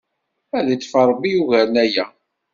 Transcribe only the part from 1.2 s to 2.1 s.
i yugaren aya!